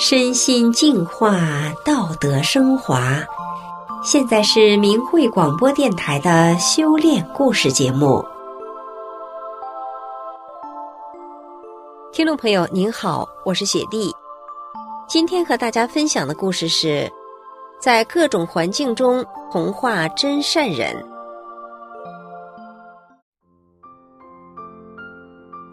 [0.00, 1.40] 身心净化，
[1.84, 3.18] 道德升华。
[4.04, 8.24] 现在是明慧广播电台的修炼故事节目。
[12.12, 14.12] 听众朋友您好，我是雪莉。
[15.08, 17.10] 今天和大家分享的故事是，
[17.80, 21.04] 在各种环境中同化真善人。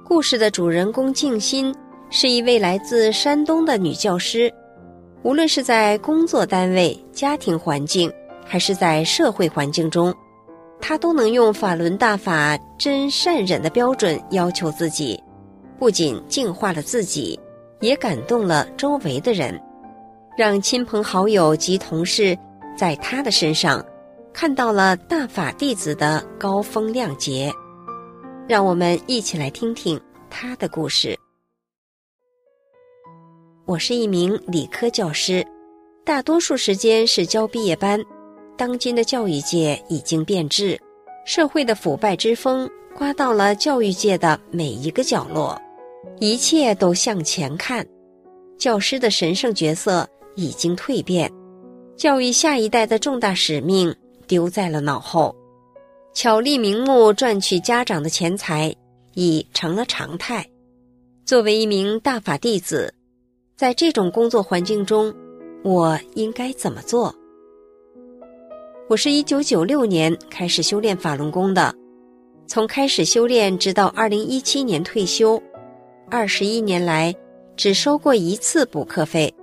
[0.03, 1.71] 故事的主人公静心。
[2.17, 4.49] 是一位来自山东的女教师，
[5.21, 8.09] 无论是在工作单位、家庭环境，
[8.45, 10.15] 还是在社会环境中，
[10.79, 15.21] 她都能用法轮大法真善忍的标准要求自己，
[15.77, 17.37] 不仅净化了自己，
[17.81, 19.61] 也感动了周围的人，
[20.37, 22.33] 让亲朋好友及同事
[22.77, 23.85] 在她的身上
[24.31, 27.51] 看到了大法弟子的高风亮节。
[28.47, 31.13] 让我们一起来听听她的故事。
[33.67, 35.43] 我是一名理科教师，
[36.03, 37.99] 大多数时间是教毕业班。
[38.55, 40.79] 当今的教育界已经变质，
[41.25, 45.59] 社会的腐败之风刮到了教育界的每一个角落，
[46.19, 47.83] 一切都向前看。
[48.59, 51.31] 教师的神圣角色已经蜕变，
[51.97, 53.95] 教育下一代的重大使命
[54.27, 55.35] 丢在了脑后，
[56.13, 58.75] 巧立名目赚取家长的钱财
[59.15, 60.45] 已成了常态。
[61.25, 62.93] 作为一名大法弟子。
[63.57, 65.13] 在这种工作环境中，
[65.63, 67.15] 我应该怎么做？
[68.89, 71.73] 我是一九九六年开始修炼法轮功的，
[72.47, 75.41] 从开始修炼直到二零一七年退休，
[76.11, 77.15] 二十一年来
[77.55, 79.33] 只收过一次补课费，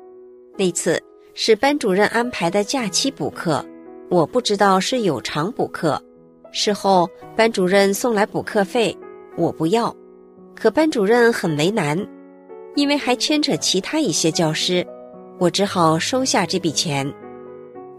[0.58, 1.02] 那次
[1.32, 3.64] 是班主任安排的假期补课，
[4.10, 5.98] 我不知道是有偿补课。
[6.50, 8.94] 事后班主任送来补课费，
[9.38, 9.96] 我不要，
[10.54, 11.96] 可班主任很为难。
[12.74, 14.86] 因为还牵扯其他一些教师，
[15.38, 17.10] 我只好收下这笔钱。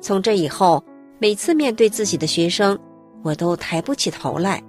[0.01, 0.83] 从这以后，
[1.19, 2.77] 每次面对自己的学生，
[3.23, 4.61] 我都抬不起头来。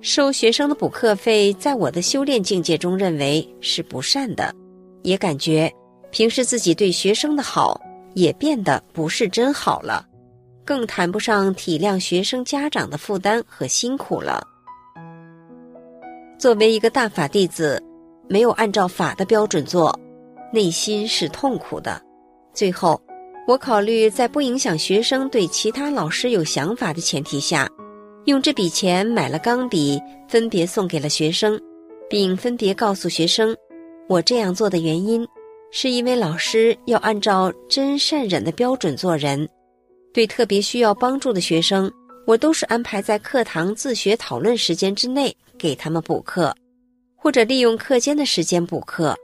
[0.00, 4.54] 收学生的补课费，在我的修炼境界中认为是不善的，
[5.02, 5.70] 也感觉
[6.10, 7.78] 平时自己对学生的好
[8.14, 10.06] 也变得不是真好了，
[10.64, 14.42] 更谈不上体谅学生家长的负担和辛苦了。
[16.38, 17.82] 作为一个大法弟子。
[18.30, 19.92] 没有按照法的标准做，
[20.52, 22.00] 内心是痛苦的。
[22.54, 23.00] 最后，
[23.44, 27.68] 我考虑在不影响学生对其他老师有想法的前提下，
[28.26, 31.60] 用这笔钱买了钢笔，分别送给了学生，
[32.08, 33.52] 并分别告诉学生，
[34.08, 35.26] 我这样做的原因，
[35.72, 39.48] 是因为老师要按照真善忍的标准做人。
[40.14, 41.90] 对特别需要帮助的学生，
[42.28, 46.54] 我都是安排在课堂自学讨论时间之内给他们补课。
[47.22, 49.14] 或者利用课间的时间补课，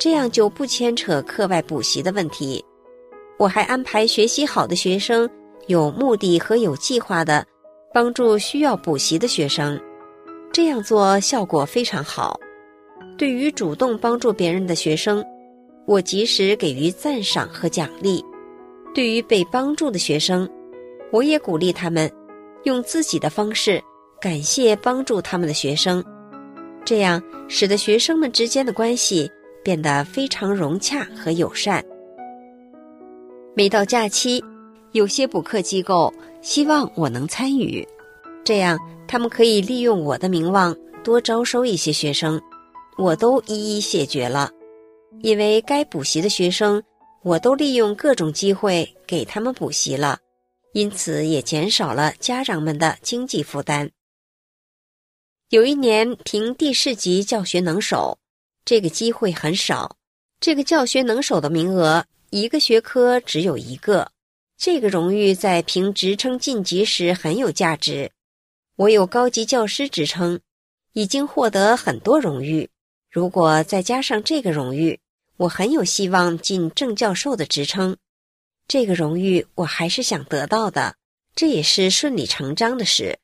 [0.00, 2.64] 这样就不牵扯课外补习的问题。
[3.38, 5.28] 我还安排学习好的学生
[5.66, 7.46] 有目的和有计划的
[7.92, 9.78] 帮助需要补习的学生，
[10.50, 12.40] 这样做效果非常好。
[13.18, 15.22] 对于主动帮助别人的学生，
[15.86, 18.22] 我及时给予赞赏和奖励；
[18.94, 20.48] 对于被帮助的学生，
[21.12, 22.10] 我也鼓励他们
[22.64, 23.82] 用自己的方式
[24.20, 26.02] 感谢帮助他们的学生。
[26.86, 29.28] 这样使得学生们之间的关系
[29.64, 31.84] 变得非常融洽和友善。
[33.56, 34.42] 每到假期，
[34.92, 37.86] 有些补课机构希望我能参与，
[38.44, 42.40] 这样他们可以利用我的名望多招收一些学生，
[42.96, 44.48] 我都一一谢绝了。
[45.22, 46.80] 因为该补习的学生，
[47.24, 50.18] 我都利用各种机会给他们补习了，
[50.72, 53.90] 因此也减少了家长们的经济负担。
[55.50, 58.18] 有一年评第四级教学能手，
[58.64, 59.96] 这个机会很少。
[60.40, 64.10] 这个教学能手的名额，一个学科只有一个。
[64.58, 68.10] 这个荣誉在评职称晋级时很有价值。
[68.74, 70.40] 我有高级教师职称，
[70.94, 72.68] 已经获得很多荣誉。
[73.08, 74.98] 如果再加上这个荣誉，
[75.36, 77.96] 我很有希望进正教授的职称。
[78.66, 80.96] 这个荣誉我还是想得到的，
[81.36, 83.16] 这也是顺理成章的事。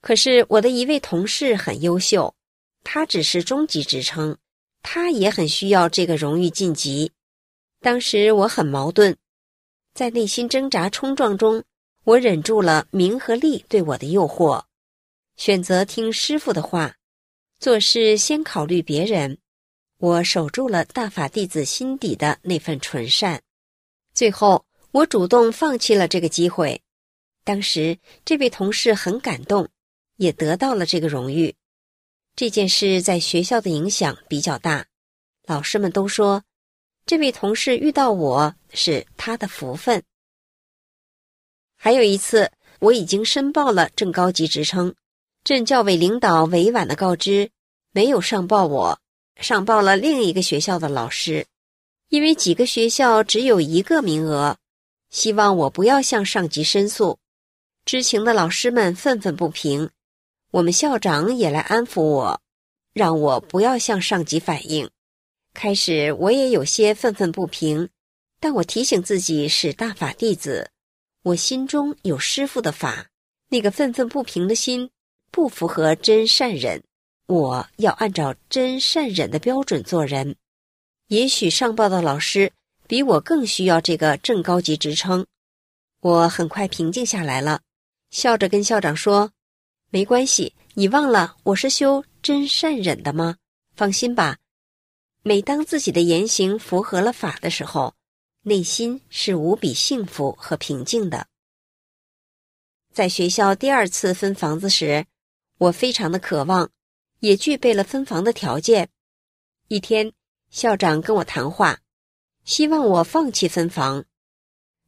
[0.00, 2.34] 可是我的一位同事很优秀，
[2.82, 4.36] 他只是中级职称，
[4.82, 7.12] 他也很需要这个荣誉晋级。
[7.80, 9.14] 当时我很矛盾，
[9.94, 11.62] 在内心挣扎冲撞中，
[12.04, 14.64] 我忍住了名和利对我的诱惑，
[15.36, 16.94] 选择听师傅的话，
[17.58, 19.36] 做事先考虑别人。
[19.98, 23.42] 我守住了大法弟子心底的那份纯善，
[24.14, 26.80] 最后我主动放弃了这个机会。
[27.44, 29.68] 当时这位同事很感动。
[30.20, 31.54] 也得到了这个荣誉。
[32.36, 34.86] 这件事在学校的影响比较大，
[35.46, 36.44] 老师们都说，
[37.06, 40.02] 这位同事遇到我是他的福分。
[41.74, 44.94] 还有一次，我已经申报了正高级职称，
[45.42, 47.50] 镇教委领导委婉的告知，
[47.92, 49.00] 没有上报我，
[49.36, 51.46] 上报了另一个学校的老师，
[52.10, 54.58] 因为几个学校只有一个名额，
[55.08, 57.18] 希望我不要向上级申诉。
[57.86, 59.90] 知情的老师们愤愤不平，
[60.52, 62.40] 我们校长也来安抚我，
[62.92, 64.90] 让我不要向上级反映。
[65.54, 67.88] 开始我也有些愤愤不平，
[68.40, 70.70] 但我提醒自己是大法弟子，
[71.22, 73.06] 我心中有师父的法，
[73.48, 74.90] 那个愤愤不平的心
[75.30, 76.82] 不符合真善忍。
[77.26, 80.34] 我要按照真善忍的标准做人。
[81.06, 82.52] 也许上报的老师
[82.88, 85.24] 比我更需要这个正高级职称。
[86.00, 87.60] 我很快平静下来了，
[88.10, 89.30] 笑着跟校长说
[89.90, 93.36] ：“没关系，你忘了我是修真善忍的吗？
[93.76, 94.38] 放心吧。”
[95.22, 97.94] 每当自己的言行符合了法的时候，
[98.42, 101.26] 内心是无比幸福和平静的。
[102.92, 105.06] 在学校第二次分房子时，
[105.58, 106.70] 我非常的渴望。
[107.20, 108.88] 也具备了分房的条件。
[109.68, 110.10] 一天，
[110.48, 111.80] 校长跟我谈话，
[112.44, 114.06] 希望我放弃分房，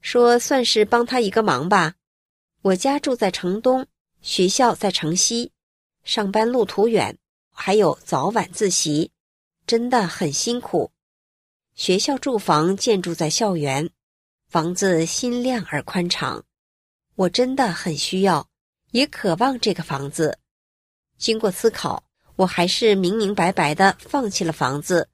[0.01, 1.95] 说算是帮他一个忙吧。
[2.63, 3.87] 我家住在城东，
[4.23, 5.53] 学校在城西，
[6.05, 7.19] 上班路途远，
[7.51, 9.11] 还有早晚自习，
[9.67, 10.91] 真的很辛苦。
[11.75, 13.91] 学校住房建筑在校园，
[14.49, 16.45] 房子新亮而宽敞，
[17.17, 18.49] 我真的很需要，
[18.93, 20.39] 也渴望这个房子。
[21.19, 22.03] 经过思考。
[22.37, 25.07] 我还是明明白白的放弃了房子，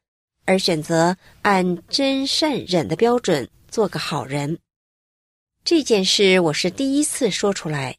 [0.45, 4.57] 而选择按真善忍的标准做个好人。
[5.65, 7.99] 这件事我是第一次说出来。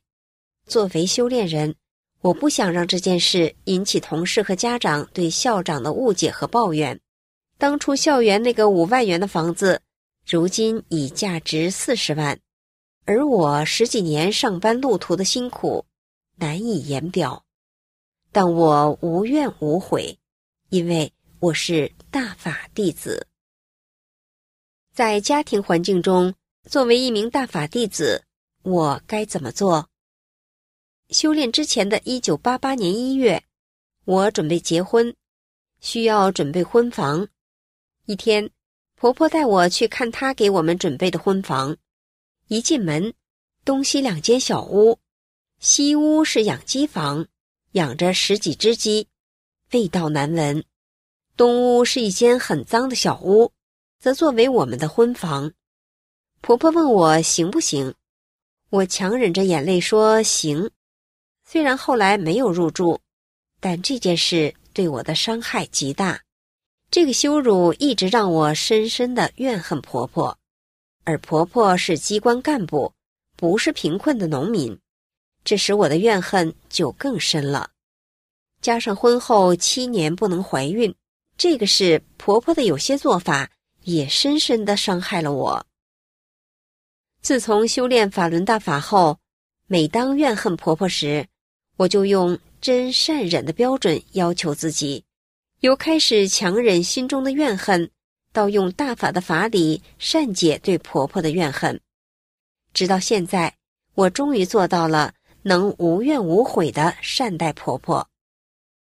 [0.70, 1.74] 作为修炼人，
[2.22, 6.98] 我不想让这件事引起同事和家长对校长的误解和抱怨。
[7.58, 9.82] 当初校园那个五万元的房子，
[10.28, 12.40] 如今已价值四十万，
[13.06, 15.84] 而我十几年上班路途的辛苦，
[16.36, 17.44] 难以言表。
[18.32, 20.16] 但我无怨无悔，
[20.70, 23.26] 因为我是大法弟子。
[24.94, 26.32] 在家庭环境中，
[26.70, 28.24] 作为一名大法弟子，
[28.62, 29.89] 我该怎么做？
[31.10, 33.44] 修炼之前的一九八八年一月，
[34.06, 35.12] 我准备结婚，
[35.80, 37.28] 需要准备婚房。
[38.06, 38.48] 一天，
[38.96, 41.76] 婆婆带我去看她给我们准备的婚房。
[42.48, 43.12] 一进门，
[43.66, 45.00] 东西两间小屋，
[45.60, 47.28] 西屋是养鸡房。
[47.74, 49.08] 养着十几只鸡，
[49.74, 50.64] 味道难闻。
[51.38, 53.52] 东屋是一间很脏的小屋，
[54.00, 55.54] 则作为我们的婚房。
[56.42, 57.94] 婆婆问我行不行，
[58.72, 60.72] 我强忍着眼泪说行。
[61.52, 63.00] 虽然后来没有入住，
[63.60, 66.22] 但这件事对我的伤害极大。
[66.92, 70.38] 这个羞辱一直让我深深的怨恨婆婆，
[71.06, 72.94] 而婆婆是机关干部，
[73.36, 74.80] 不是贫困的农民。
[75.44, 77.72] 这使我的怨恨就更深了，
[78.62, 80.94] 加上婚后七年不能怀孕，
[81.36, 83.50] 这个是婆婆的有些做法
[83.86, 85.66] 也深深的伤害了我。
[87.24, 89.18] 自从修炼法轮大法后，
[89.66, 91.28] 每当怨恨婆婆时，
[91.80, 95.02] 我就用真善忍的标准要求自己，
[95.62, 97.90] 由开始强忍心中的怨恨，
[98.34, 101.80] 到用大法的法理善解对婆婆的怨恨，
[102.74, 103.56] 直到现在，
[103.96, 105.14] 我终于做到了。
[105.42, 108.06] 能无怨无悔的善待婆婆，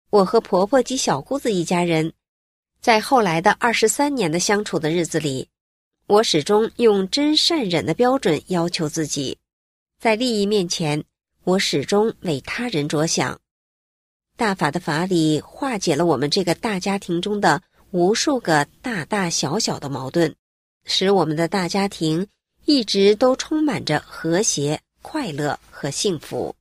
[0.09, 2.11] 我和婆婆及小姑子一家人，
[2.81, 5.47] 在后来的二十三年的相处的日子里，
[6.07, 9.37] 我始终用真善忍的标准要求自己，
[9.99, 11.01] 在利益面前，
[11.43, 13.39] 我始终为他人着想。
[14.37, 20.33] 大法的法理化解了我们这个大家庭中的无数个大大小小的矛盾，
[20.85, 22.27] 使我们的大家庭
[22.65, 24.81] 一直都充满着和谐。
[25.03, 26.55] 快乐和幸福。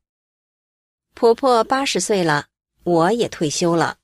[1.14, 2.46] 婆婆八十岁了，
[2.84, 3.98] 我也退休了，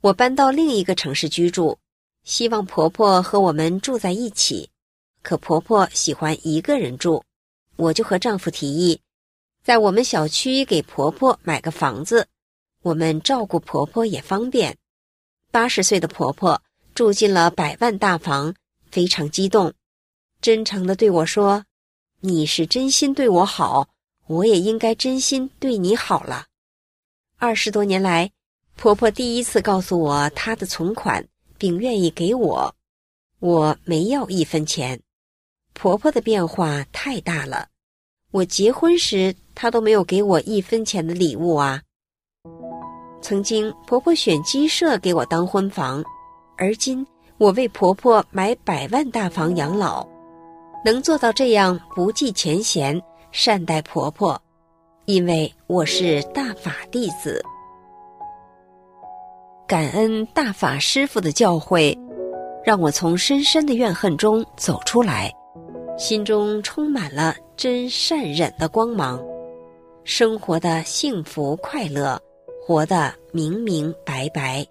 [0.00, 1.76] 我搬到另一个城市居住，
[2.24, 4.70] 希望婆婆和我们住在一起。
[5.20, 7.22] 可婆婆喜欢一个人住，
[7.76, 8.98] 我就和丈夫提议，
[9.64, 12.28] 在我们小区给婆婆买个房子，
[12.82, 14.76] 我们照顾婆婆也方便。
[15.50, 16.60] 八十岁的婆婆
[16.94, 18.54] 住进了百万大房，
[18.90, 19.72] 非常激动，
[20.42, 21.64] 真诚地对我说。
[22.20, 23.88] 你是真心对我好，
[24.26, 26.44] 我也应该真心对你好了。
[27.38, 28.32] 二十多年来，
[28.76, 32.76] 婆婆第一次告诉我她的存款，并愿意给我，
[33.38, 35.00] 我没要一分钱。
[35.72, 37.68] 婆婆的变化太大了，
[38.34, 41.80] 我结婚时她都没有给我一分钱的礼物啊。
[43.22, 46.02] 曾经婆婆选鸡舍给我当婚房，
[46.58, 47.06] 而今
[47.38, 50.04] 我为婆婆买百万大房养老，
[50.84, 53.00] 能做到这样不计前嫌，
[53.30, 54.42] 善待婆婆，
[55.04, 57.40] 因为我是大法弟子。
[59.68, 61.96] 感恩大法师父的教诲，
[62.64, 65.32] 让我从深深的怨恨中走出来，
[65.96, 69.22] 心中充满了真善忍的光芒，
[70.04, 72.20] 生活的幸福快乐，
[72.66, 74.66] 活得明明白白。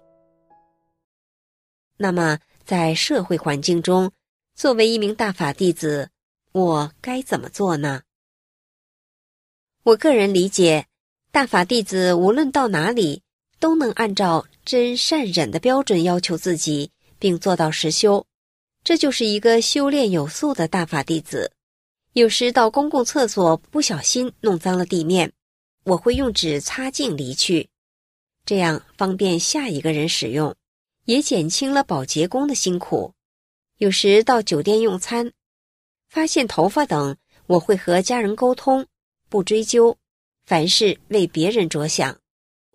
[1.96, 4.12] 那么，在社会环境中，
[4.54, 6.10] 作为一名大法弟子，
[6.52, 8.02] 我该怎么做呢？
[9.82, 10.86] 我个人理解，
[11.32, 13.22] 大法弟子无论到哪里，
[13.58, 18.26] 都能按照真善忍的标准要求自己，并做到实修，
[18.82, 21.50] 这就是一个修炼有素的大法弟子。
[22.14, 25.32] 有时到公共厕所不小心弄脏了地面，
[25.82, 27.68] 我会用纸擦净离去，
[28.46, 30.54] 这样方便下一个人使用。
[31.06, 33.12] 也减轻了保洁工的辛苦。
[33.78, 35.32] 有时到酒店用餐，
[36.08, 37.16] 发现头发等，
[37.46, 38.86] 我会和家人沟通，
[39.28, 39.94] 不追究，
[40.46, 42.16] 凡事为别人着想。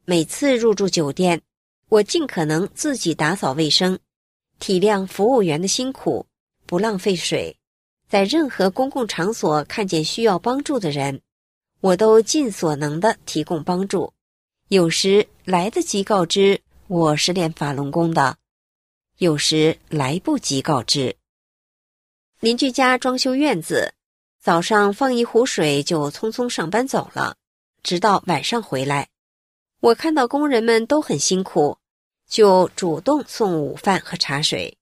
[0.04, 1.42] 每次入住酒店，
[1.88, 3.98] 我尽可能自己打扫卫生，
[4.60, 6.28] 体谅服务员的辛苦，
[6.68, 7.56] 不浪费水。
[8.10, 11.22] 在任何公共场所看见需要帮助的人，
[11.80, 14.12] 我都尽所能的提供帮助。
[14.70, 16.60] 有时来得及告知。
[16.88, 18.38] 我是练法轮功的，
[19.20, 21.16] 有时来不及告知。
[22.40, 23.94] 邻居家装修院子，
[24.42, 27.36] 早上放一壶水就匆匆上班走了，
[27.84, 29.10] 直到晚上回来。
[29.82, 31.78] 我看到工人们都很辛苦，
[32.28, 34.76] 就主动送午饭和茶水，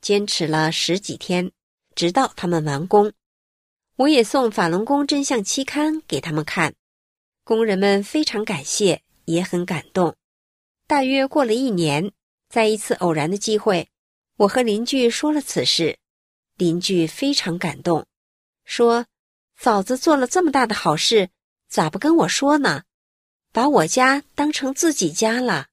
[0.00, 1.52] 坚持了十几天，
[1.94, 3.12] 直到他们完工。
[3.96, 6.74] 我也送《法轮功真相》期刊给他们看，
[7.44, 10.14] 工人们非常感谢，也很感动。
[10.86, 12.10] 大约过了一年，
[12.48, 13.88] 在一次偶然的机会，
[14.36, 15.98] 我和邻居说了此事，
[16.56, 18.04] 邻居非常感动，
[18.64, 19.06] 说
[19.56, 21.28] ：“嫂子做了这么大的好事，
[21.68, 22.82] 咋不跟我说呢？
[23.52, 25.66] 把我家当成自己家了。”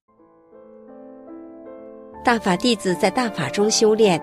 [2.24, 4.22] 大法弟子在大法中修炼，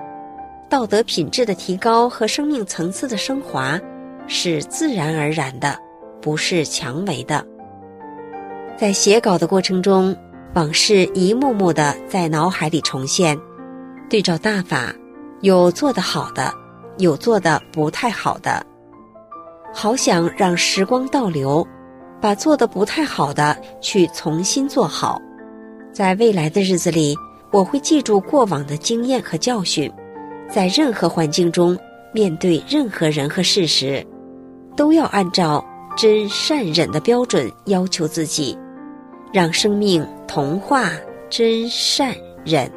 [0.69, 3.81] 道德品质的提高和生命层次的升华，
[4.27, 5.79] 是自然而然的，
[6.21, 7.47] 不是强为的。
[8.77, 10.15] 在写稿的过程中，
[10.55, 13.39] 往事一幕幕的在脑海里重现，
[14.11, 14.93] 对照大法，
[15.41, 16.53] 有做得好的，
[16.99, 18.67] 有做得不太好的。
[19.73, 21.65] 好想让时光倒流，
[22.21, 25.21] 把做的不太好的去重新做好。
[25.93, 27.17] 在未来的日子里，
[27.53, 29.91] 我会记住过往的经验和教训，
[30.49, 31.79] 在任何环境中，
[32.12, 34.07] 面对任何人和事时，
[34.76, 35.65] 都要按照
[35.97, 38.57] 真善忍的标准要求自己。
[39.33, 40.88] 让生命同化
[41.29, 42.71] 真善忍。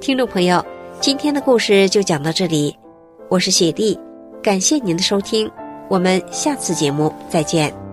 [0.00, 0.64] 听众朋友，
[1.00, 2.74] 今天的故事就讲到这里，
[3.28, 3.98] 我是雪莉，
[4.42, 5.50] 感谢您的收听，
[5.90, 7.83] 我们下次节目再见。